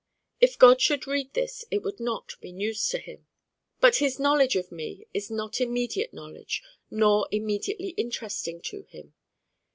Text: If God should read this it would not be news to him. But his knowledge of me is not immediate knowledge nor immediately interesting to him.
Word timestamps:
If 0.39 0.57
God 0.57 0.81
should 0.81 1.05
read 1.05 1.35
this 1.35 1.63
it 1.69 1.83
would 1.83 1.99
not 1.99 2.33
be 2.41 2.51
news 2.51 2.87
to 2.89 2.97
him. 2.97 3.27
But 3.79 3.97
his 3.97 4.17
knowledge 4.17 4.55
of 4.55 4.71
me 4.71 5.05
is 5.13 5.29
not 5.29 5.61
immediate 5.61 6.11
knowledge 6.11 6.63
nor 6.89 7.27
immediately 7.29 7.89
interesting 7.89 8.61
to 8.63 8.81
him. 8.81 9.13